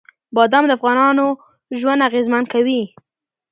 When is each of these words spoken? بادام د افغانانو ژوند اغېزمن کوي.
بادام 0.35 0.63
د 0.67 0.71
افغانانو 0.77 1.25
ژوند 1.79 2.05
اغېزمن 2.09 2.43
کوي. 2.53 2.81